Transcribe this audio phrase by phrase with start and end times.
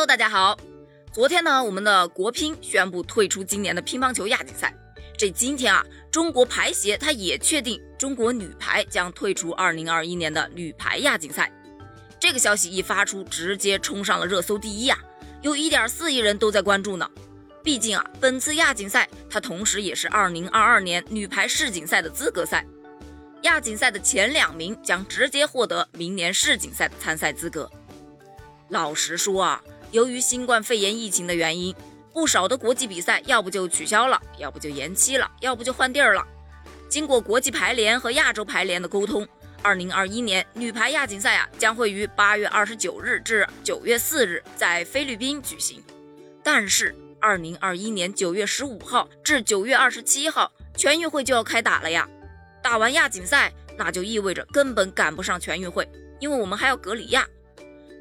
[0.00, 0.58] Hello，大家好。
[1.12, 4.74] 昨天呢，我们的国乒宣布退出今年的乒乓球亚锦赛。
[5.14, 11.52] 这今天啊，中国排协它也确定中国女排将退出2021年的女排亚锦赛。
[12.18, 14.98] 这个消息一发出，直接冲上了热搜第一啊，
[15.42, 17.06] 有一点四亿人都在关注呢。
[17.62, 22.64] 毕竟啊，本次亚锦赛它同时也是2022年女排世锦赛的资格赛。
[23.42, 27.70] 亚锦赛的前两名将直接获得明年世锦赛的参赛资格。
[28.70, 31.74] 老实说啊，由于新冠肺炎疫情的原因，
[32.12, 36.26] 不少的国际比赛要不就取消了，要不就延期了，要不就换地儿了。
[36.88, 39.26] 经过国际排联和亚洲排联的沟通，
[39.62, 45.82] 二零二一年女排亚锦赛啊将会于八月二十九日至九月四日在菲律宾举行。
[46.42, 52.08] 但是二零二一年九月十五号至九月二十七号全运会就要开打了呀，
[52.62, 57.26] 打完亚锦赛那就意味着根本赶不上全运会，因为我们还要隔离呀。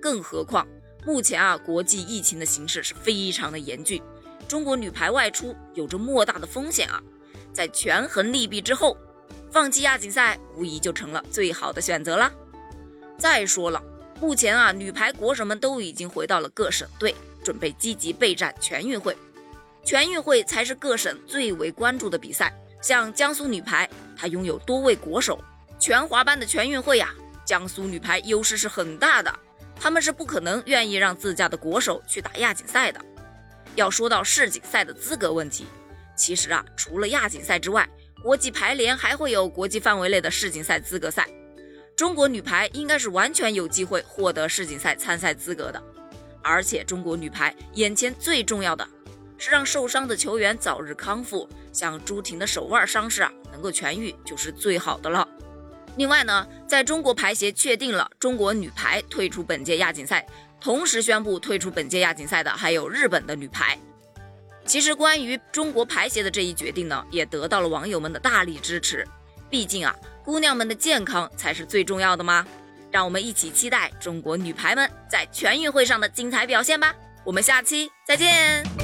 [0.00, 0.66] 更何况，
[1.06, 4.02] 目前啊，国际疫情的形势是非常的严峻，
[4.48, 7.00] 中国女排外出有着莫大的风险啊。
[7.52, 8.96] 在权衡利弊之后，
[9.52, 12.32] 放弃亚锦赛无疑就成了最好的选择了。
[13.16, 13.80] 再说了，
[14.20, 19.16] 目前啊，女排国手们都已经回到了各省队，准备积极备战全运会。
[19.84, 22.52] 全运会才是各省最为关注的比赛。
[22.82, 25.38] 像江苏女排，她拥有多位国手，
[25.78, 29.32] 全华班的全运会呀，江苏女排优势是很大的。
[29.78, 33.00] 他们是不可能愿意让自家的国手去打亚锦赛的。
[33.74, 35.66] 要说到世锦赛的资格问题，
[36.16, 37.88] 其实啊，除了亚锦赛之外，
[38.22, 41.28] 国际排联还会有国际范围内的世锦赛资格赛。
[41.94, 45.82] 中国女排应该是完全有机会获得世锦赛参赛资格的。
[46.42, 48.86] 而且中国女排眼前最重要的
[49.36, 55.28] 是让受伤的球员早日康复，像朱婷的手腕伤势啊能够痊愈就是最好的了。
[55.96, 60.26] 另外呢，在中国排协确定了中国女排退出本届亚锦赛，
[60.60, 63.78] 同时宣布退出本届亚锦赛的还有日本的女排。
[64.64, 69.06] 其实关于中国排协的这一决定呢，也得到了网友们的大力支持。
[69.48, 69.94] 毕竟啊，
[70.24, 72.46] 姑娘们的健康才是最重要的嘛。
[72.90, 76.94] 让我们一起期待中国女排们在全运会上的精彩表现吧。
[77.24, 78.75] 我们下期再见。